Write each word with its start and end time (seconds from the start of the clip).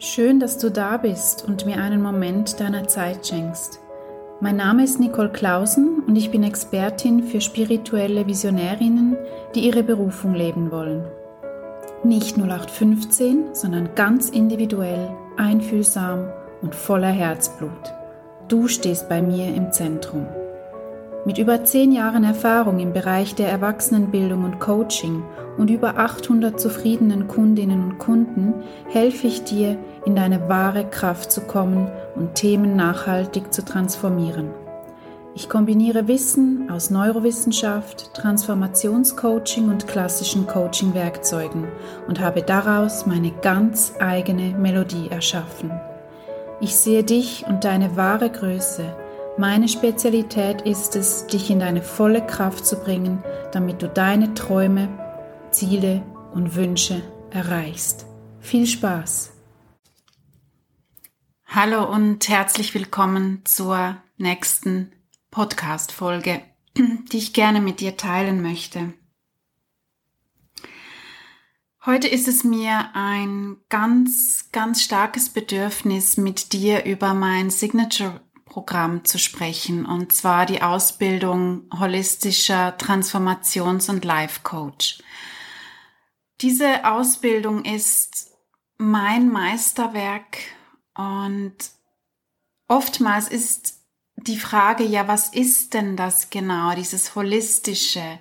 Schön, 0.00 0.38
dass 0.38 0.58
du 0.58 0.70
da 0.70 0.96
bist 0.96 1.44
und 1.44 1.66
mir 1.66 1.78
einen 1.78 2.00
Moment 2.00 2.60
deiner 2.60 2.86
Zeit 2.86 3.26
schenkst. 3.26 3.80
Mein 4.40 4.54
Name 4.54 4.84
ist 4.84 5.00
Nicole 5.00 5.30
Clausen 5.30 6.04
und 6.06 6.14
ich 6.14 6.30
bin 6.30 6.44
Expertin 6.44 7.24
für 7.24 7.40
spirituelle 7.40 8.24
Visionärinnen, 8.24 9.16
die 9.56 9.66
ihre 9.66 9.82
Berufung 9.82 10.34
leben 10.34 10.70
wollen. 10.70 11.04
Nicht 12.04 12.38
0815, 12.38 13.56
sondern 13.56 13.96
ganz 13.96 14.28
individuell, 14.28 15.10
einfühlsam 15.36 16.28
und 16.62 16.76
voller 16.76 17.10
Herzblut. 17.10 17.92
Du 18.46 18.68
stehst 18.68 19.08
bei 19.08 19.20
mir 19.20 19.52
im 19.52 19.72
Zentrum. 19.72 20.28
Mit 21.24 21.36
über 21.36 21.64
zehn 21.64 21.92
Jahren 21.92 22.24
Erfahrung 22.24 22.78
im 22.78 22.92
Bereich 22.92 23.34
der 23.34 23.50
Erwachsenenbildung 23.50 24.44
und 24.44 24.60
Coaching 24.60 25.24
und 25.56 25.68
über 25.68 25.98
800 25.98 26.58
zufriedenen 26.58 27.26
Kundinnen 27.26 27.82
und 27.82 27.98
Kunden 27.98 28.54
helfe 28.88 29.26
ich 29.26 29.42
dir, 29.42 29.76
in 30.06 30.14
deine 30.14 30.48
wahre 30.48 30.84
Kraft 30.88 31.32
zu 31.32 31.40
kommen 31.42 31.90
und 32.14 32.36
Themen 32.36 32.76
nachhaltig 32.76 33.52
zu 33.52 33.64
transformieren. 33.64 34.50
Ich 35.34 35.48
kombiniere 35.48 36.08
Wissen 36.08 36.70
aus 36.70 36.90
Neurowissenschaft, 36.90 38.14
Transformationscoaching 38.14 39.68
und 39.68 39.86
klassischen 39.86 40.46
Coaching-Werkzeugen 40.46 41.64
und 42.06 42.20
habe 42.20 42.42
daraus 42.42 43.06
meine 43.06 43.32
ganz 43.42 43.92
eigene 44.00 44.56
Melodie 44.56 45.08
erschaffen. 45.10 45.70
Ich 46.60 46.76
sehe 46.76 47.04
dich 47.04 47.44
und 47.48 47.64
deine 47.64 47.96
wahre 47.96 48.30
Größe– 48.30 48.84
meine 49.38 49.68
Spezialität 49.68 50.62
ist 50.62 50.96
es, 50.96 51.26
dich 51.28 51.48
in 51.48 51.60
deine 51.60 51.80
volle 51.80 52.26
Kraft 52.26 52.66
zu 52.66 52.76
bringen, 52.76 53.22
damit 53.52 53.80
du 53.80 53.88
deine 53.88 54.34
Träume, 54.34 54.88
Ziele 55.52 56.02
und 56.34 56.56
Wünsche 56.56 57.02
erreichst. 57.30 58.04
Viel 58.40 58.66
Spaß! 58.66 59.32
Hallo 61.46 61.88
und 61.88 62.28
herzlich 62.28 62.74
willkommen 62.74 63.42
zur 63.44 63.96
nächsten 64.16 64.92
Podcast-Folge, 65.30 66.42
die 66.76 67.18
ich 67.18 67.32
gerne 67.32 67.60
mit 67.60 67.78
dir 67.78 67.96
teilen 67.96 68.42
möchte. 68.42 68.92
Heute 71.86 72.08
ist 72.08 72.28
es 72.28 72.42
mir 72.44 72.90
ein 72.92 73.56
ganz, 73.68 74.48
ganz 74.52 74.82
starkes 74.82 75.30
Bedürfnis, 75.30 76.16
mit 76.16 76.52
dir 76.52 76.84
über 76.84 77.14
mein 77.14 77.50
Signature 77.50 78.20
Programm 78.58 79.04
zu 79.04 79.20
sprechen, 79.20 79.86
und 79.86 80.12
zwar 80.12 80.44
die 80.44 80.62
Ausbildung 80.62 81.70
holistischer 81.78 82.76
Transformations- 82.76 83.88
und 83.88 84.04
Life 84.04 84.40
Coach. 84.42 84.98
Diese 86.40 86.84
Ausbildung 86.84 87.64
ist 87.64 88.32
mein 88.76 89.28
Meisterwerk 89.30 90.38
und 90.96 91.54
oftmals 92.66 93.28
ist 93.28 93.78
die 94.16 94.38
Frage, 94.38 94.82
ja, 94.82 95.06
was 95.06 95.28
ist 95.32 95.74
denn 95.74 95.96
das 95.96 96.28
genau, 96.28 96.74
dieses 96.74 97.14
holistische, 97.14 98.18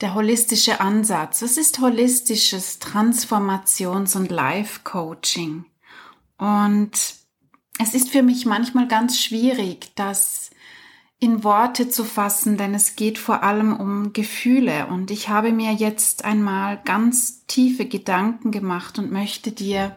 der 0.00 0.14
holistische 0.14 0.80
Ansatz? 0.80 1.40
Was 1.40 1.56
ist 1.56 1.78
holistisches 1.78 2.80
Transformations- 2.80 4.16
und 4.16 4.28
Life 4.32 4.80
Coaching? 4.82 5.66
Und 6.36 7.21
es 7.78 7.94
ist 7.94 8.10
für 8.10 8.22
mich 8.22 8.46
manchmal 8.46 8.88
ganz 8.88 9.18
schwierig, 9.18 9.92
das 9.94 10.50
in 11.18 11.44
Worte 11.44 11.88
zu 11.88 12.04
fassen, 12.04 12.56
denn 12.56 12.74
es 12.74 12.96
geht 12.96 13.16
vor 13.16 13.44
allem 13.44 13.76
um 13.76 14.12
Gefühle 14.12 14.88
und 14.88 15.10
ich 15.12 15.28
habe 15.28 15.52
mir 15.52 15.72
jetzt 15.72 16.24
einmal 16.24 16.82
ganz 16.84 17.46
tiefe 17.46 17.86
Gedanken 17.86 18.50
gemacht 18.50 18.98
und 18.98 19.12
möchte 19.12 19.52
dir 19.52 19.96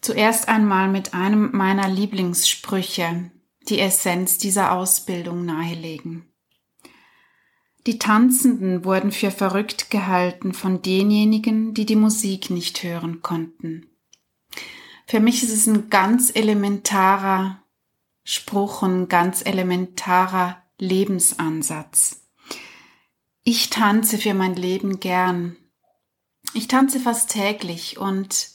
zuerst 0.00 0.48
einmal 0.48 0.88
mit 0.88 1.12
einem 1.12 1.50
meiner 1.52 1.86
Lieblingssprüche 1.88 3.30
die 3.68 3.78
Essenz 3.78 4.38
dieser 4.38 4.72
Ausbildung 4.72 5.44
nahelegen. 5.44 6.24
Die 7.86 7.98
Tanzenden 7.98 8.84
wurden 8.84 9.12
für 9.12 9.30
verrückt 9.30 9.90
gehalten 9.90 10.54
von 10.54 10.80
denjenigen, 10.80 11.74
die 11.74 11.84
die 11.84 11.96
Musik 11.96 12.48
nicht 12.48 12.82
hören 12.82 13.20
konnten. 13.20 13.89
Für 15.10 15.18
mich 15.18 15.42
ist 15.42 15.50
es 15.52 15.66
ein 15.66 15.90
ganz 15.90 16.30
elementarer 16.32 17.60
Spruch, 18.22 18.84
ein 18.84 19.08
ganz 19.08 19.44
elementarer 19.44 20.62
Lebensansatz. 20.78 22.28
Ich 23.42 23.70
tanze 23.70 24.18
für 24.18 24.34
mein 24.34 24.54
Leben 24.54 25.00
gern. 25.00 25.56
Ich 26.54 26.68
tanze 26.68 27.00
fast 27.00 27.28
täglich 27.28 27.98
und 27.98 28.50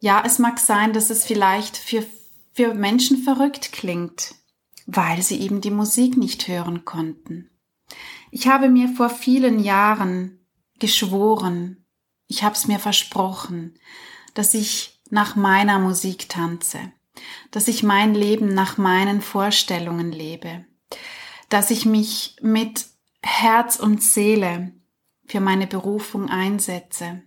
ja, 0.00 0.22
es 0.22 0.38
mag 0.38 0.58
sein, 0.58 0.92
dass 0.92 1.08
es 1.08 1.24
vielleicht 1.24 1.78
für, 1.78 2.04
für 2.52 2.74
Menschen 2.74 3.22
verrückt 3.22 3.72
klingt, 3.72 4.34
weil 4.84 5.22
sie 5.22 5.40
eben 5.40 5.62
die 5.62 5.70
Musik 5.70 6.18
nicht 6.18 6.46
hören 6.46 6.84
konnten. 6.84 7.48
Ich 8.30 8.48
habe 8.48 8.68
mir 8.68 8.90
vor 8.90 9.08
vielen 9.08 9.58
Jahren 9.58 10.46
geschworen, 10.78 11.86
ich 12.26 12.42
habe 12.42 12.54
es 12.54 12.66
mir 12.66 12.78
versprochen, 12.78 13.78
dass 14.34 14.52
ich 14.52 14.99
nach 15.10 15.36
meiner 15.36 15.78
Musik 15.78 16.28
tanze, 16.28 16.92
dass 17.50 17.68
ich 17.68 17.82
mein 17.82 18.14
Leben 18.14 18.54
nach 18.54 18.78
meinen 18.78 19.20
Vorstellungen 19.20 20.12
lebe, 20.12 20.64
dass 21.48 21.70
ich 21.70 21.84
mich 21.84 22.36
mit 22.40 22.86
Herz 23.22 23.76
und 23.76 24.02
Seele 24.02 24.72
für 25.26 25.40
meine 25.40 25.66
Berufung 25.66 26.28
einsetze, 26.28 27.22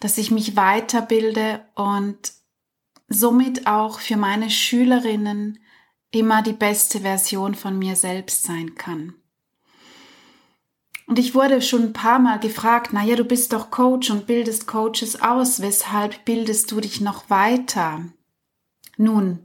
dass 0.00 0.18
ich 0.18 0.30
mich 0.30 0.56
weiterbilde 0.56 1.66
und 1.74 2.32
somit 3.08 3.66
auch 3.66 4.00
für 4.00 4.16
meine 4.16 4.50
Schülerinnen 4.50 5.58
immer 6.12 6.42
die 6.42 6.52
beste 6.52 7.00
Version 7.00 7.54
von 7.54 7.78
mir 7.78 7.96
selbst 7.96 8.44
sein 8.44 8.74
kann. 8.74 9.19
Und 11.10 11.18
ich 11.18 11.34
wurde 11.34 11.60
schon 11.60 11.82
ein 11.86 11.92
paar 11.92 12.20
Mal 12.20 12.38
gefragt, 12.38 12.90
na 12.92 13.02
ja, 13.02 13.16
du 13.16 13.24
bist 13.24 13.52
doch 13.52 13.72
Coach 13.72 14.10
und 14.10 14.28
bildest 14.28 14.68
Coaches 14.68 15.20
aus, 15.20 15.60
weshalb 15.60 16.24
bildest 16.24 16.70
du 16.70 16.80
dich 16.80 17.00
noch 17.00 17.28
weiter? 17.28 18.04
Nun, 18.96 19.40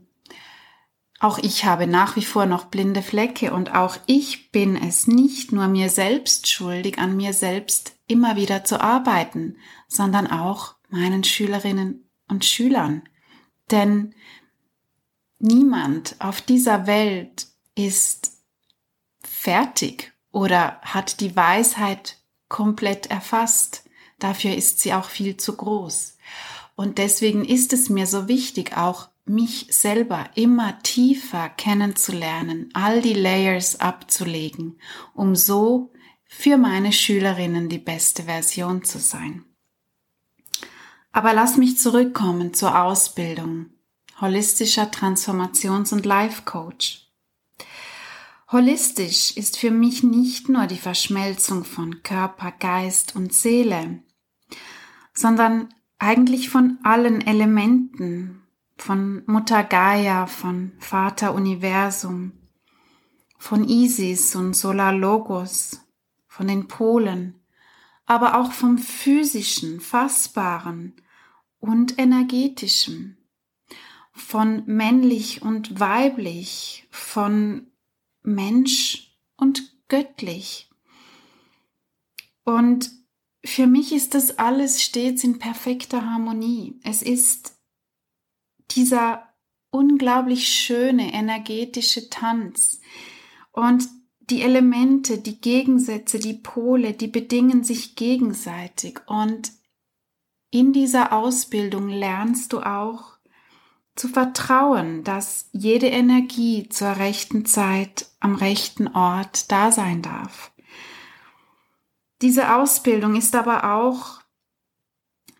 auch 1.18 1.38
ich 1.38 1.64
habe 1.64 1.88
nach 1.88 2.14
wie 2.14 2.24
vor 2.24 2.46
noch 2.46 2.66
blinde 2.66 3.02
Flecke 3.02 3.52
und 3.52 3.74
auch 3.74 3.96
ich 4.06 4.52
bin 4.52 4.76
es 4.76 5.08
nicht 5.08 5.50
nur 5.50 5.66
mir 5.66 5.90
selbst 5.90 6.46
schuldig, 6.46 7.00
an 7.00 7.16
mir 7.16 7.32
selbst 7.32 7.96
immer 8.06 8.36
wieder 8.36 8.62
zu 8.62 8.80
arbeiten, 8.80 9.56
sondern 9.88 10.28
auch 10.28 10.76
meinen 10.88 11.24
Schülerinnen 11.24 12.08
und 12.28 12.44
Schülern. 12.44 13.02
Denn 13.72 14.14
niemand 15.40 16.14
auf 16.20 16.40
dieser 16.40 16.86
Welt 16.86 17.48
ist 17.74 18.40
fertig 19.24 20.15
oder 20.36 20.78
hat 20.82 21.20
die 21.20 21.34
Weisheit 21.34 22.18
komplett 22.50 23.06
erfasst. 23.06 23.84
Dafür 24.18 24.54
ist 24.54 24.80
sie 24.80 24.92
auch 24.92 25.08
viel 25.08 25.38
zu 25.38 25.56
groß. 25.56 26.18
Und 26.74 26.98
deswegen 26.98 27.42
ist 27.42 27.72
es 27.72 27.88
mir 27.88 28.06
so 28.06 28.28
wichtig, 28.28 28.76
auch 28.76 29.08
mich 29.24 29.68
selber 29.70 30.28
immer 30.34 30.78
tiefer 30.82 31.48
kennenzulernen, 31.48 32.68
all 32.74 33.00
die 33.00 33.14
Layers 33.14 33.80
abzulegen, 33.80 34.78
um 35.14 35.34
so 35.34 35.90
für 36.26 36.58
meine 36.58 36.92
Schülerinnen 36.92 37.70
die 37.70 37.78
beste 37.78 38.24
Version 38.24 38.84
zu 38.84 38.98
sein. 38.98 39.42
Aber 41.12 41.32
lass 41.32 41.56
mich 41.56 41.78
zurückkommen 41.78 42.52
zur 42.52 42.78
Ausbildung. 42.78 43.70
Holistischer 44.20 44.90
Transformations- 44.90 45.94
und 45.94 46.04
Life 46.04 46.42
Coach. 46.44 47.05
Holistisch 48.52 49.36
ist 49.36 49.58
für 49.58 49.72
mich 49.72 50.04
nicht 50.04 50.48
nur 50.48 50.68
die 50.68 50.76
Verschmelzung 50.76 51.64
von 51.64 52.04
Körper, 52.04 52.52
Geist 52.52 53.16
und 53.16 53.32
Seele, 53.32 54.04
sondern 55.12 55.74
eigentlich 55.98 56.48
von 56.48 56.78
allen 56.84 57.26
Elementen, 57.26 58.42
von 58.76 59.24
Mutter 59.26 59.64
Gaia, 59.64 60.28
von 60.28 60.72
Vater 60.78 61.34
Universum, 61.34 62.32
von 63.36 63.68
Isis 63.68 64.36
und 64.36 64.54
Solar 64.54 64.92
Logos, 64.92 65.80
von 66.28 66.46
den 66.46 66.68
Polen, 66.68 67.40
aber 68.04 68.38
auch 68.38 68.52
vom 68.52 68.78
physischen, 68.78 69.80
fassbaren 69.80 70.94
und 71.58 71.98
energetischen, 71.98 73.18
von 74.12 74.62
männlich 74.66 75.42
und 75.42 75.80
weiblich, 75.80 76.86
von 76.92 77.66
Mensch 78.26 79.16
und 79.36 79.72
göttlich. 79.88 80.68
Und 82.44 82.90
für 83.44 83.66
mich 83.66 83.92
ist 83.92 84.14
das 84.14 84.38
alles 84.38 84.82
stets 84.82 85.24
in 85.24 85.38
perfekter 85.38 86.10
Harmonie. 86.10 86.80
Es 86.82 87.02
ist 87.02 87.56
dieser 88.72 89.32
unglaublich 89.70 90.48
schöne 90.48 91.12
energetische 91.12 92.10
Tanz. 92.10 92.80
Und 93.52 93.88
die 94.20 94.42
Elemente, 94.42 95.18
die 95.18 95.40
Gegensätze, 95.40 96.18
die 96.18 96.34
Pole, 96.34 96.92
die 96.92 97.06
bedingen 97.06 97.62
sich 97.62 97.94
gegenseitig. 97.94 99.00
Und 99.06 99.52
in 100.50 100.72
dieser 100.72 101.12
Ausbildung 101.12 101.88
lernst 101.88 102.52
du 102.52 102.60
auch 102.60 103.15
zu 103.96 104.08
vertrauen, 104.08 105.02
dass 105.02 105.48
jede 105.52 105.88
Energie 105.88 106.68
zur 106.68 106.96
rechten 106.96 107.46
Zeit 107.46 108.06
am 108.20 108.34
rechten 108.34 108.88
Ort 108.88 109.50
da 109.50 109.72
sein 109.72 110.02
darf. 110.02 110.52
Diese 112.22 112.54
Ausbildung 112.54 113.16
ist 113.16 113.34
aber 113.34 113.74
auch 113.74 114.20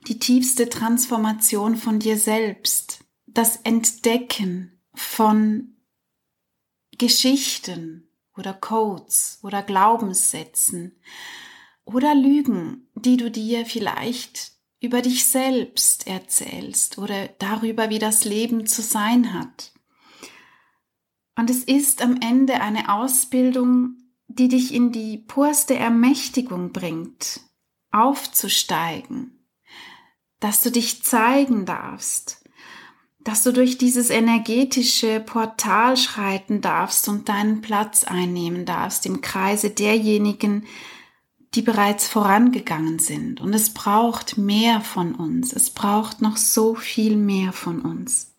die 0.08 0.18
tiefste 0.18 0.68
Transformation 0.68 1.76
von 1.76 1.98
dir 1.98 2.18
selbst, 2.18 3.04
das 3.26 3.56
Entdecken 3.56 4.80
von 4.94 5.76
Geschichten 6.96 8.08
oder 8.36 8.54
Codes 8.54 9.38
oder 9.42 9.62
Glaubenssätzen 9.62 10.98
oder 11.84 12.14
Lügen, 12.14 12.88
die 12.94 13.16
du 13.16 13.30
dir 13.30 13.66
vielleicht 13.66 14.55
über 14.86 15.02
dich 15.02 15.26
selbst 15.26 16.06
erzählst 16.06 16.96
oder 16.96 17.28
darüber, 17.40 17.90
wie 17.90 17.98
das 17.98 18.24
Leben 18.24 18.66
zu 18.66 18.82
sein 18.82 19.34
hat. 19.34 19.72
Und 21.36 21.50
es 21.50 21.64
ist 21.64 22.02
am 22.02 22.20
Ende 22.20 22.60
eine 22.60 22.94
Ausbildung, 22.94 23.96
die 24.28 24.46
dich 24.46 24.72
in 24.72 24.92
die 24.92 25.18
purste 25.18 25.74
Ermächtigung 25.74 26.70
bringt, 26.70 27.40
aufzusteigen, 27.90 29.44
dass 30.38 30.62
du 30.62 30.70
dich 30.70 31.02
zeigen 31.02 31.66
darfst, 31.66 32.44
dass 33.18 33.42
du 33.42 33.52
durch 33.52 33.76
dieses 33.76 34.10
energetische 34.10 35.18
Portal 35.18 35.96
schreiten 35.96 36.60
darfst 36.60 37.08
und 37.08 37.28
deinen 37.28 37.60
Platz 37.60 38.04
einnehmen 38.04 38.64
darfst 38.64 39.04
im 39.04 39.20
Kreise 39.20 39.70
derjenigen, 39.70 40.64
die 41.54 41.62
bereits 41.62 42.06
vorangegangen 42.06 42.98
sind. 42.98 43.40
Und 43.40 43.54
es 43.54 43.72
braucht 43.72 44.36
mehr 44.36 44.80
von 44.80 45.14
uns. 45.14 45.52
Es 45.52 45.70
braucht 45.70 46.20
noch 46.20 46.36
so 46.36 46.74
viel 46.74 47.16
mehr 47.16 47.52
von 47.52 47.80
uns. 47.80 48.34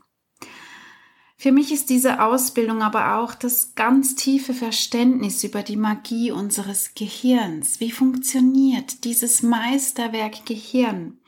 Für 1.40 1.52
mich 1.52 1.72
ist 1.72 1.92
diese 1.92 2.24
Ausbildung 2.24 2.82
aber 2.82 3.18
auch 3.18 3.36
das 3.36 3.76
ganz 3.76 4.16
tiefe 4.16 4.56
Verständnis 4.56 5.44
über 5.44 5.62
die 5.62 5.78
Magie 5.78 6.32
unseres 6.32 6.96
Gehirns. 6.96 7.80
Wie 7.80 7.92
funktioniert 7.92 9.04
dieses 9.04 9.44
Meisterwerk 9.44 10.48
Gehirn? 10.48 11.20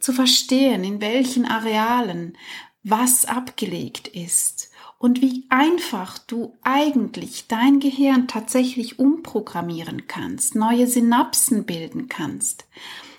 Zu 0.00 0.12
verstehen, 0.12 0.82
in 0.82 1.00
welchen 1.00 1.44
Arealen 1.46 2.36
was 2.82 3.24
abgelegt 3.24 4.08
ist 4.08 4.70
und 4.98 5.20
wie 5.20 5.46
einfach 5.50 6.18
du 6.18 6.56
eigentlich 6.62 7.46
dein 7.48 7.80
Gehirn 7.80 8.28
tatsächlich 8.28 8.98
umprogrammieren 8.98 10.06
kannst, 10.06 10.54
neue 10.54 10.86
Synapsen 10.86 11.64
bilden 11.64 12.08
kannst. 12.08 12.66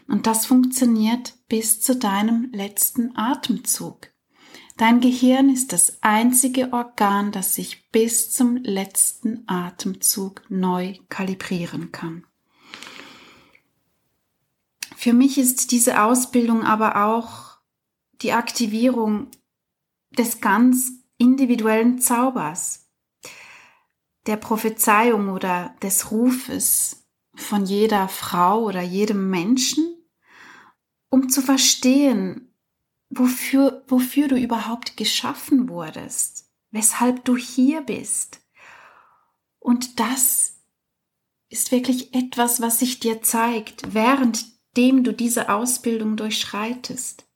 Und 0.08 0.26
das 0.26 0.46
funktioniert 0.46 1.36
bis 1.50 1.82
zu 1.82 1.96
deinem 1.96 2.50
letzten 2.52 3.16
Atemzug. 3.16 4.10
Dein 4.78 5.02
Gehirn 5.02 5.50
ist 5.50 5.74
das 5.74 5.98
einzige 6.02 6.72
Organ, 6.72 7.32
das 7.32 7.56
sich 7.56 7.90
bis 7.92 8.32
zum 8.32 8.58
letzten 8.58 9.44
Atemzug 9.48 10.44
neu 10.50 10.96
kalibrieren 11.10 11.92
kann. 11.92 12.26
Für 14.96 15.14
mich 15.14 15.38
ist 15.38 15.72
diese 15.72 16.04
Ausbildung 16.04 16.64
aber 16.64 17.06
auch 17.06 17.58
die 18.22 18.34
Aktivierung 18.34 19.28
des 20.18 20.42
ganz 20.42 20.92
individuellen 21.18 22.00
Zaubers, 22.00 22.90
der 24.26 24.38
Prophezeiung 24.38 25.30
oder 25.30 25.76
des 25.82 26.12
Rufes 26.12 27.08
von 27.36 27.66
jeder 27.66 28.08
Frau 28.08 28.64
oder 28.64 28.82
jedem 28.82 29.30
Menschen, 29.30 29.96
um 31.10 31.30
zu 31.30 31.42
verstehen, 31.42 32.54
wofür, 33.10 33.84
wofür 33.88 34.28
du 34.28 34.36
überhaupt 34.36 34.98
geschaffen 34.98 35.70
wurdest, 35.70 36.52
weshalb 36.72 37.24
du 37.26 37.38
hier 37.38 37.82
bist. 37.82 38.42
Und 39.60 40.00
das 40.00 40.58
ist 41.50 41.72
wirklich 41.72 42.14
etwas, 42.14 42.62
was 42.62 42.80
sich 42.80 43.00
dir 43.00 43.22
zeigt, 43.22 43.94
währenddem 43.94 45.04
du 45.04 45.14
diese 45.14 45.50
Ausbildung 45.50 46.18
durchschreitest. 46.18 47.27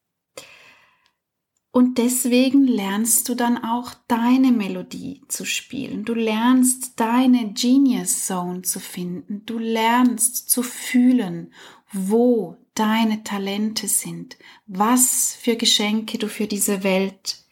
Und 1.73 1.97
deswegen 1.97 2.65
lernst 2.65 3.29
du 3.29 3.35
dann 3.35 3.57
auch 3.63 3.93
deine 4.09 4.51
Melodie 4.51 5.21
zu 5.29 5.45
spielen. 5.45 6.03
Du 6.03 6.13
lernst 6.13 6.99
deine 6.99 7.53
Genius 7.53 8.25
Zone 8.25 8.63
zu 8.63 8.81
finden. 8.81 9.45
Du 9.45 9.57
lernst 9.57 10.49
zu 10.49 10.63
fühlen, 10.63 11.53
wo 11.93 12.57
deine 12.73 13.23
Talente 13.23 13.87
sind, 13.87 14.37
was 14.65 15.37
für 15.39 15.55
Geschenke 15.55 16.17
du 16.17 16.27
für 16.27 16.47
diese 16.47 16.83
Welt 16.83 17.45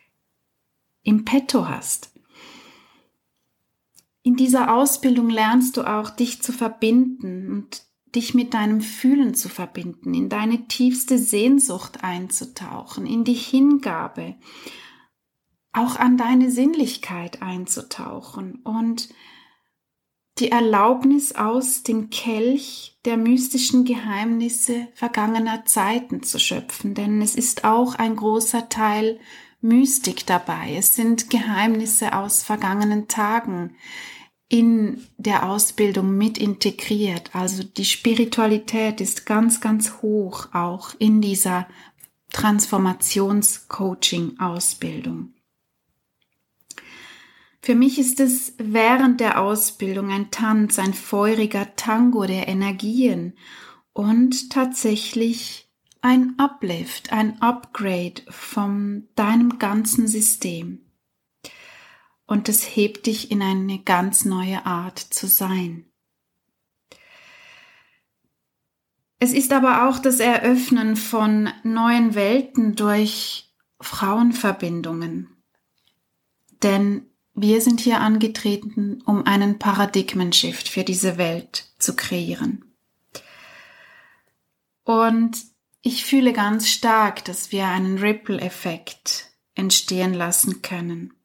im 1.03 1.23
Petto 1.23 1.67
hast. 1.67 2.11
In 4.21 4.35
dieser 4.35 4.73
Ausbildung 4.73 5.29
lernst 5.29 5.77
du 5.77 5.83
auch, 5.83 6.09
dich 6.09 6.41
zu 6.41 6.51
verbinden 6.51 7.51
und 7.51 7.88
dich 8.15 8.33
mit 8.33 8.53
deinem 8.53 8.81
Fühlen 8.81 9.33
zu 9.33 9.49
verbinden, 9.49 10.13
in 10.13 10.29
deine 10.29 10.67
tiefste 10.67 11.17
Sehnsucht 11.17 12.03
einzutauchen, 12.03 13.05
in 13.05 13.23
die 13.23 13.33
Hingabe, 13.33 14.35
auch 15.73 15.97
an 15.97 16.17
deine 16.17 16.49
Sinnlichkeit 16.49 17.41
einzutauchen 17.41 18.61
und 18.63 19.09
die 20.39 20.51
Erlaubnis 20.51 21.35
aus 21.35 21.83
dem 21.83 22.09
Kelch 22.09 22.97
der 23.05 23.17
mystischen 23.17 23.85
Geheimnisse 23.85 24.87
vergangener 24.93 25.65
Zeiten 25.65 26.23
zu 26.23 26.39
schöpfen, 26.39 26.95
denn 26.95 27.21
es 27.21 27.35
ist 27.35 27.65
auch 27.65 27.95
ein 27.95 28.15
großer 28.15 28.69
Teil 28.69 29.19
Mystik 29.61 30.25
dabei. 30.25 30.75
Es 30.77 30.95
sind 30.95 31.29
Geheimnisse 31.29 32.15
aus 32.15 32.43
vergangenen 32.43 33.09
Tagen, 33.09 33.75
in 34.49 35.05
der 35.17 35.47
Ausbildung 35.47 36.17
mit 36.17 36.37
integriert. 36.39 37.29
Also 37.33 37.63
die 37.63 37.85
Spiritualität 37.85 38.99
ist 38.99 39.27
ganz, 39.27 39.61
ganz 39.61 40.01
hoch 40.01 40.47
auch 40.53 40.95
in 40.97 41.21
dieser 41.21 41.67
Transformations-Coaching-Ausbildung. 42.33 45.33
Für 47.61 47.75
mich 47.75 47.99
ist 47.99 48.19
es 48.19 48.55
während 48.57 49.19
der 49.19 49.39
Ausbildung 49.41 50.09
ein 50.11 50.31
Tanz, 50.31 50.79
ein 50.79 50.95
feuriger 50.95 51.75
Tango 51.75 52.25
der 52.25 52.47
Energien 52.47 53.33
und 53.93 54.49
tatsächlich 54.49 55.69
ein 56.01 56.39
Uplift, 56.39 57.11
ein 57.11 57.41
Upgrade 57.41 58.21
von 58.29 59.09
deinem 59.15 59.59
ganzen 59.59 60.07
System 60.07 60.88
und 62.29 62.47
es 62.47 62.63
hebt 62.63 63.07
dich 63.07 63.31
in 63.31 63.41
eine 63.41 63.79
ganz 63.79 64.23
neue 64.23 64.63
Art 64.67 64.99
zu 64.99 65.25
sein. 65.25 65.85
Es 69.17 69.33
ist 69.33 69.51
aber 69.51 69.89
auch 69.89 69.97
das 69.97 70.19
Eröffnen 70.19 70.95
von 70.95 71.49
neuen 71.63 72.13
Welten 72.13 72.75
durch 72.75 73.51
Frauenverbindungen. 73.81 75.43
Denn 76.61 77.07
wir 77.33 77.61
sind 77.61 77.79
hier 77.79 77.99
angetreten, 77.99 79.01
um 79.05 79.25
einen 79.25 79.57
Paradigmenshift 79.57 80.69
für 80.69 80.83
diese 80.83 81.17
Welt 81.17 81.65
zu 81.79 81.95
kreieren. 81.95 82.75
Und 84.83 85.35
ich 85.81 86.05
fühle 86.05 86.31
ganz 86.31 86.69
stark, 86.69 87.25
dass 87.25 87.51
wir 87.51 87.65
einen 87.65 87.97
Ripple-Effekt 87.97 89.31
entstehen 89.55 90.13
lassen 90.13 90.61
können 90.61 91.18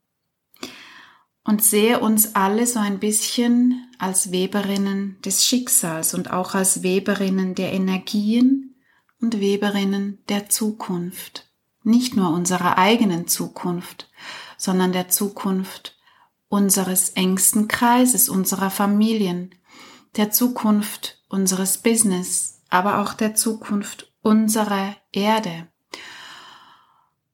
und 1.44 1.62
sehe 1.62 2.00
uns 2.00 2.34
alle 2.34 2.66
so 2.66 2.80
ein 2.80 2.98
bisschen 2.98 3.86
als 3.98 4.32
Weberinnen 4.32 5.20
des 5.24 5.44
Schicksals 5.44 6.14
und 6.14 6.30
auch 6.30 6.54
als 6.54 6.82
Weberinnen 6.82 7.54
der 7.54 7.72
Energien 7.72 8.76
und 9.20 9.40
Weberinnen 9.40 10.18
der 10.28 10.48
Zukunft. 10.48 11.50
Nicht 11.82 12.16
nur 12.16 12.30
unserer 12.30 12.78
eigenen 12.78 13.28
Zukunft, 13.28 14.10
sondern 14.56 14.92
der 14.92 15.08
Zukunft 15.08 15.96
unseres 16.48 17.10
engsten 17.10 17.68
Kreises, 17.68 18.28
unserer 18.28 18.70
Familien, 18.70 19.54
der 20.16 20.30
Zukunft 20.30 21.22
unseres 21.28 21.78
Business, 21.78 22.62
aber 22.70 23.00
auch 23.00 23.12
der 23.12 23.34
Zukunft 23.34 24.12
unserer 24.22 24.96
Erde. 25.12 25.68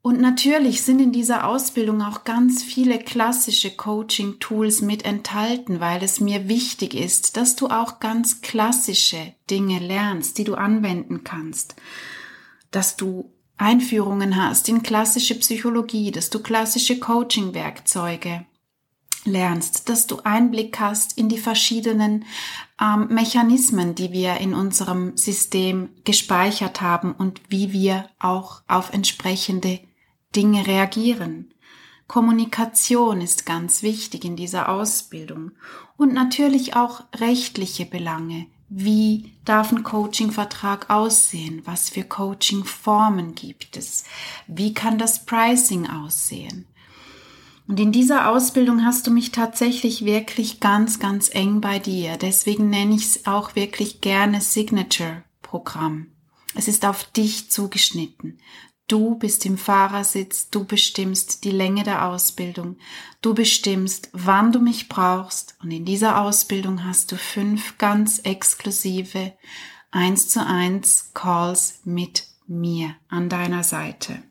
Und 0.03 0.19
natürlich 0.19 0.81
sind 0.83 0.99
in 1.01 1.13
dieser 1.13 1.47
Ausbildung 1.47 2.01
auch 2.01 2.25
ganz 2.25 2.63
viele 2.63 2.99
klassische 2.99 3.71
Coaching-Tools 3.71 4.81
mit 4.81 5.05
enthalten, 5.05 5.79
weil 5.81 6.03
es 6.03 6.21
mir 6.21 6.49
wichtig 6.49 6.95
ist, 6.95 7.37
dass 7.37 7.55
du 7.55 7.69
auch 7.69 8.01
ganz 8.01 8.41
klassische 8.41 9.35
Dinge 9.51 9.79
lernst, 9.79 10.39
die 10.39 10.45
du 10.45 10.55
anwenden 10.55 11.23
kannst, 11.23 11.77
dass 12.71 12.97
du 12.97 13.31
Einführungen 13.59 14.43
hast 14.43 14.71
in 14.71 14.83
klassische 14.83 15.35
Psychologie, 15.35 16.11
dass 16.11 16.31
du 16.31 16.41
klassische 16.41 16.99
Coaching-Werkzeuge 16.99 18.47
lernst, 19.27 19.91
dass 19.91 20.07
du 20.07 20.21
Einblick 20.25 20.81
hast 20.81 21.19
in 21.19 21.29
die 21.29 21.37
verschiedenen 21.37 22.25
ähm, 22.81 23.09
Mechanismen, 23.11 23.95
die 23.95 24.13
wir 24.13 24.39
in 24.39 24.55
unserem 24.55 25.15
System 25.19 25.91
gespeichert 26.05 26.81
haben 26.81 27.13
und 27.13 27.43
wie 27.51 27.75
wir 27.75 28.09
auch 28.19 28.63
auf 28.67 28.95
entsprechende 28.95 29.81
Dinge 30.35 30.67
reagieren. 30.67 31.53
Kommunikation 32.07 33.21
ist 33.21 33.47
ganz 33.47 33.83
wichtig 33.83 34.25
in 34.25 34.37
dieser 34.37 34.69
Ausbildung 34.69 35.53
und 35.97 36.13
natürlich 36.13 36.75
auch 36.75 37.05
rechtliche 37.15 37.87
Belange. 37.87 38.47
Wie 38.69 39.33
darf 39.45 39.73
ein 39.73 39.83
Coaching-Vertrag 39.83 40.91
aussehen? 40.91 41.63
Was 41.65 41.91
für 41.91 42.05
Coaching-Formen 42.05 43.35
gibt 43.35 43.77
es? 43.77 44.05
Wie 44.47 44.75
kann 44.75 44.99
das 44.99 45.25
Pricing 45.25 45.89
aussehen? 45.89 46.67
Und 47.67 47.79
in 47.79 47.93
dieser 47.93 48.29
Ausbildung 48.31 48.85
hast 48.85 49.07
du 49.07 49.13
mich 49.13 49.31
tatsächlich 49.31 50.05
wirklich 50.05 50.59
ganz, 50.59 50.99
ganz 50.99 51.33
eng 51.33 51.61
bei 51.61 51.79
dir. 51.79 52.17
Deswegen 52.17 52.71
nenne 52.71 52.97
ich 52.97 53.05
es 53.05 53.27
auch 53.27 53.55
wirklich 53.55 54.01
gerne 54.01 54.41
Signature-Programm. 54.41 56.09
Es 56.57 56.67
ist 56.67 56.85
auf 56.85 57.05
dich 57.05 57.51
zugeschnitten. 57.51 58.41
Du 58.91 59.15
bist 59.15 59.47
im 59.47 59.57
Fahrersitz, 59.57 60.51
du 60.51 60.65
bestimmst 60.65 61.45
die 61.45 61.53
Länge 61.53 61.85
der 61.85 62.07
Ausbildung, 62.07 62.77
du 63.23 63.35
bestimmst, 63.35 64.09
wann 64.13 64.51
du 64.51 64.59
mich 64.59 64.89
brauchst 64.89 65.55
und 65.63 65.71
in 65.71 65.85
dieser 65.85 66.21
Ausbildung 66.21 66.85
hast 66.85 67.13
du 67.13 67.17
fünf 67.17 67.79
ganz 67.79 68.19
exklusive 68.19 69.33
1 69.93 70.31
zu 70.31 70.45
1 70.45 71.13
Calls 71.15 71.83
mit 71.85 72.27
mir 72.49 72.97
an 73.09 73.29
deiner 73.29 73.63
Seite. 73.63 74.25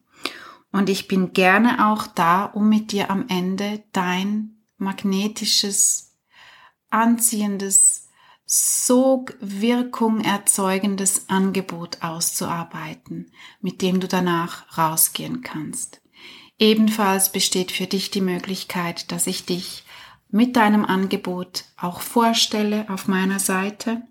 Und 0.73 0.89
ich 0.89 1.07
bin 1.07 1.31
gerne 1.31 1.89
auch 1.89 2.05
da, 2.05 2.43
um 2.43 2.67
mit 2.67 2.91
dir 2.91 3.09
am 3.09 3.29
Ende 3.29 3.85
dein 3.93 4.57
magnetisches, 4.77 6.17
anziehendes, 6.89 8.08
Sogwirkung 8.51 10.21
erzeugendes 10.21 11.29
Angebot 11.29 12.01
auszuarbeiten, 12.01 13.31
mit 13.61 13.83
dem 13.83 13.99
du 13.99 14.07
danach 14.07 14.75
rausgehen 14.75 15.41
kannst. 15.41 16.01
Ebenfalls 16.57 17.31
besteht 17.31 17.71
für 17.71 17.85
dich 17.85 18.09
die 18.09 18.21
Möglichkeit, 18.21 19.11
dass 19.11 19.27
ich 19.27 19.45
dich 19.45 19.83
mit 20.31 20.55
deinem 20.55 20.83
Angebot 20.83 21.65
auch 21.77 22.01
vorstelle 22.01 22.89
auf 22.89 23.07
meiner 23.07 23.37
Seite, 23.37 24.01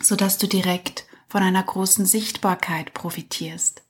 so 0.00 0.14
dass 0.14 0.38
du 0.38 0.46
direkt 0.46 1.04
von 1.26 1.42
einer 1.42 1.64
großen 1.64 2.06
Sichtbarkeit 2.06 2.94
profitierst. 2.94 3.82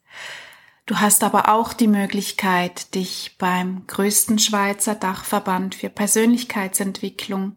Du 0.86 1.00
hast 1.00 1.22
aber 1.22 1.50
auch 1.50 1.74
die 1.74 1.88
Möglichkeit, 1.88 2.94
dich 2.94 3.36
beim 3.36 3.86
größten 3.88 4.38
Schweizer 4.38 4.94
Dachverband 4.94 5.74
für 5.74 5.90
Persönlichkeitsentwicklung 5.90 7.56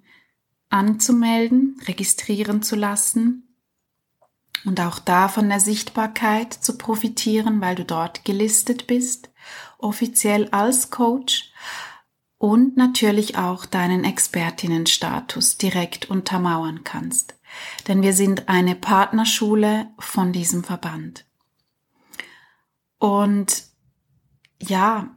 anzumelden, 0.70 1.80
registrieren 1.88 2.62
zu 2.62 2.76
lassen 2.76 3.56
und 4.66 4.80
auch 4.82 5.00
da 5.00 5.28
von 5.28 5.50
der 5.50 5.60
Sichtbarkeit 5.60 6.54
zu 6.54 6.78
profitieren, 6.78 7.62
weil 7.62 7.76
du 7.76 7.86
dort 7.86 8.26
gelistet 8.26 8.88
bist, 8.88 9.30
offiziell 9.78 10.50
als 10.50 10.90
Coach 10.90 11.52
und 12.38 12.78
natürlich 12.78 13.38
auch 13.38 13.66
deinen 13.66 14.04
Expertinnenstatus 14.04 15.58
direkt 15.58 16.10
untermauern 16.10 16.84
kannst. 16.84 17.36
Denn 17.88 18.02
wir 18.02 18.14
sind 18.14 18.50
eine 18.50 18.76
Partnerschule 18.76 19.90
von 19.98 20.34
diesem 20.34 20.64
Verband. 20.64 21.26
Und 23.00 23.64
ja, 24.62 25.16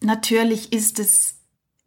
natürlich 0.00 0.72
ist 0.72 0.98
es 0.98 1.39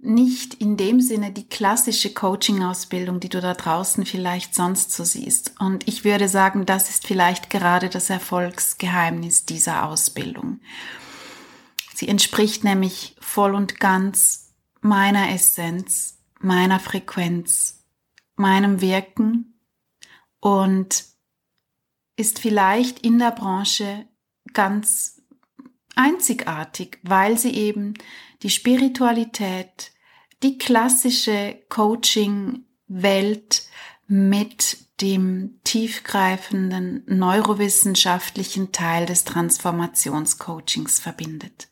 nicht 0.03 0.55
in 0.55 0.75
dem 0.77 0.99
Sinne 0.99 1.31
die 1.31 1.47
klassische 1.47 2.13
Coaching-Ausbildung, 2.13 3.19
die 3.19 3.29
du 3.29 3.39
da 3.39 3.53
draußen 3.53 4.05
vielleicht 4.05 4.53
sonst 4.53 4.91
so 4.91 5.03
siehst. 5.03 5.55
Und 5.59 5.87
ich 5.87 6.03
würde 6.03 6.27
sagen, 6.27 6.65
das 6.65 6.89
ist 6.89 7.07
vielleicht 7.07 7.49
gerade 7.49 7.89
das 7.89 8.09
Erfolgsgeheimnis 8.09 9.45
dieser 9.45 9.85
Ausbildung. 9.85 10.59
Sie 11.95 12.07
entspricht 12.07 12.63
nämlich 12.63 13.15
voll 13.19 13.55
und 13.55 13.79
ganz 13.79 14.53
meiner 14.81 15.31
Essenz, 15.31 16.19
meiner 16.39 16.79
Frequenz, 16.79 17.85
meinem 18.35 18.81
Wirken 18.81 19.57
und 20.41 21.05
ist 22.17 22.39
vielleicht 22.39 22.99
in 22.99 23.19
der 23.19 23.31
Branche 23.31 24.05
ganz 24.53 25.21
einzigartig, 25.95 26.99
weil 27.03 27.37
sie 27.37 27.53
eben 27.53 27.93
die 28.41 28.49
Spiritualität, 28.49 29.92
die 30.43 30.57
klassische 30.57 31.57
Coaching-Welt 31.69 33.63
mit 34.07 34.77
dem 35.01 35.59
tiefgreifenden 35.63 37.03
neurowissenschaftlichen 37.07 38.71
Teil 38.71 39.05
des 39.05 39.23
Transformationscoachings 39.23 40.99
verbindet. 40.99 41.69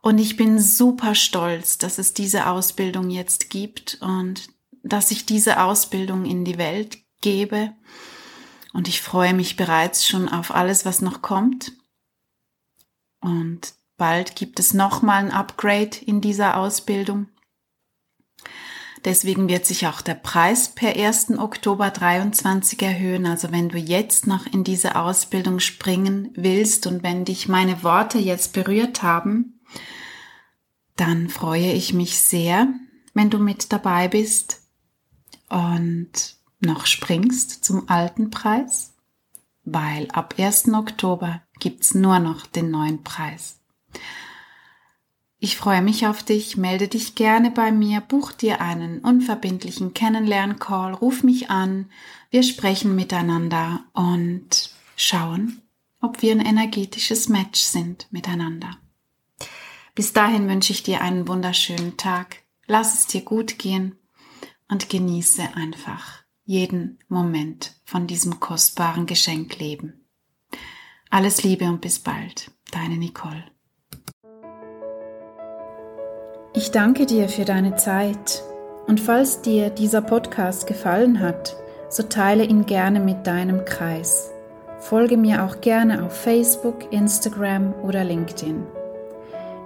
Und 0.00 0.18
ich 0.18 0.36
bin 0.36 0.60
super 0.60 1.14
stolz, 1.14 1.78
dass 1.78 1.98
es 1.98 2.14
diese 2.14 2.46
Ausbildung 2.46 3.10
jetzt 3.10 3.50
gibt 3.50 3.98
und 4.00 4.48
dass 4.82 5.10
ich 5.10 5.26
diese 5.26 5.62
Ausbildung 5.62 6.24
in 6.24 6.44
die 6.44 6.58
Welt 6.58 6.98
gebe. 7.20 7.74
Und 8.72 8.86
ich 8.86 9.02
freue 9.02 9.34
mich 9.34 9.56
bereits 9.56 10.06
schon 10.06 10.28
auf 10.28 10.54
alles, 10.54 10.84
was 10.84 11.00
noch 11.00 11.20
kommt. 11.20 11.72
Und 13.20 13.74
bald 13.96 14.36
gibt 14.36 14.60
es 14.60 14.72
nochmal 14.72 15.24
ein 15.24 15.32
Upgrade 15.32 15.96
in 16.06 16.20
dieser 16.20 16.56
Ausbildung. 16.56 17.26
Deswegen 19.04 19.48
wird 19.48 19.64
sich 19.64 19.86
auch 19.86 20.00
der 20.00 20.14
Preis 20.14 20.70
per 20.70 20.96
1. 20.96 21.38
Oktober 21.38 21.90
23 21.90 22.82
erhöhen. 22.82 23.26
Also 23.26 23.52
wenn 23.52 23.68
du 23.68 23.78
jetzt 23.78 24.26
noch 24.26 24.46
in 24.46 24.64
diese 24.64 24.96
Ausbildung 24.96 25.60
springen 25.60 26.30
willst 26.34 26.86
und 26.86 27.02
wenn 27.02 27.24
dich 27.24 27.48
meine 27.48 27.82
Worte 27.84 28.18
jetzt 28.18 28.52
berührt 28.52 29.02
haben, 29.02 29.60
dann 30.96 31.28
freue 31.28 31.72
ich 31.72 31.92
mich 31.92 32.18
sehr, 32.18 32.68
wenn 33.14 33.30
du 33.30 33.38
mit 33.38 33.72
dabei 33.72 34.08
bist 34.08 34.62
und 35.48 36.36
noch 36.60 36.86
springst 36.86 37.64
zum 37.64 37.88
alten 37.88 38.30
Preis 38.30 38.94
weil 39.72 40.08
ab 40.10 40.34
1. 40.38 40.68
Oktober 40.68 41.42
gibt's 41.58 41.94
nur 41.94 42.18
noch 42.18 42.46
den 42.46 42.70
neuen 42.70 43.02
Preis. 43.02 43.60
Ich 45.40 45.56
freue 45.56 45.82
mich 45.82 46.06
auf 46.06 46.24
dich, 46.24 46.56
melde 46.56 46.88
dich 46.88 47.14
gerne 47.14 47.52
bei 47.52 47.70
mir, 47.70 48.00
buch 48.00 48.32
dir 48.32 48.60
einen 48.60 48.98
unverbindlichen 49.00 49.94
Kennenlern-Call, 49.94 50.94
ruf 50.94 51.22
mich 51.22 51.48
an, 51.48 51.90
wir 52.30 52.42
sprechen 52.42 52.96
miteinander 52.96 53.84
und 53.92 54.70
schauen, 54.96 55.62
ob 56.00 56.22
wir 56.22 56.32
ein 56.32 56.44
energetisches 56.44 57.28
Match 57.28 57.60
sind 57.60 58.08
miteinander. 58.10 58.78
Bis 59.94 60.12
dahin 60.12 60.48
wünsche 60.48 60.72
ich 60.72 60.82
dir 60.82 61.02
einen 61.02 61.28
wunderschönen 61.28 61.96
Tag, 61.96 62.42
lass 62.66 62.94
es 62.94 63.06
dir 63.06 63.22
gut 63.22 63.58
gehen 63.60 63.96
und 64.68 64.88
genieße 64.88 65.54
einfach 65.54 66.24
jeden 66.44 66.98
Moment 67.08 67.76
von 67.84 68.08
diesem 68.08 68.40
kostbaren 68.40 69.06
Geschenk 69.06 69.58
leben. 69.58 70.04
Alles 71.10 71.44
Liebe 71.44 71.66
und 71.66 71.80
bis 71.80 72.00
bald, 72.00 72.50
deine 72.72 72.96
Nicole. 72.96 73.44
Ich 76.58 76.72
danke 76.72 77.06
dir 77.06 77.28
für 77.28 77.44
deine 77.44 77.76
Zeit 77.76 78.42
und 78.88 78.98
falls 78.98 79.42
dir 79.42 79.70
dieser 79.70 80.02
Podcast 80.02 80.66
gefallen 80.66 81.20
hat, 81.20 81.54
so 81.88 82.02
teile 82.02 82.42
ihn 82.42 82.66
gerne 82.66 82.98
mit 82.98 83.28
deinem 83.28 83.64
Kreis. 83.64 84.32
Folge 84.80 85.16
mir 85.16 85.44
auch 85.44 85.60
gerne 85.60 86.04
auf 86.04 86.12
Facebook, 86.20 86.92
Instagram 86.92 87.74
oder 87.84 88.02
LinkedIn. 88.02 88.66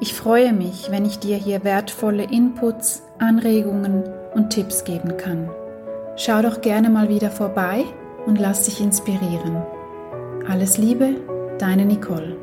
Ich 0.03 0.13
freue 0.13 0.53
mich, 0.53 0.91
wenn 0.91 1.07
ich 1.07 1.19
dir 1.19 1.39
hier 1.39 1.65
wertvolle 1.65 2.25
Inputs, 2.25 3.05
Anregungen 3.19 4.05
und 4.35 4.51
Tipps 4.51 4.85
geben 4.85 5.17
kann. 5.17 5.49
Schau 6.17 6.43
doch 6.43 6.61
gerne 6.61 6.91
mal 6.91 7.09
wieder 7.09 7.31
vorbei 7.31 7.87
und 8.27 8.39
lass 8.39 8.65
dich 8.65 8.83
inspirieren. 8.83 9.63
Alles 10.47 10.77
Liebe, 10.77 11.15
deine 11.59 11.87
Nicole. 11.87 12.42